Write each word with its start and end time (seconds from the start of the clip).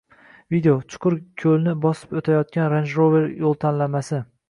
Video: 0.55 0.73
chuqur 0.93 1.17
ko‘lni 1.43 1.75
bosib 1.85 2.17
o‘tayotgan 2.23 2.69
Range 2.75 3.01
Rover 3.01 3.33
yo‘ltanlamasi 3.47 4.27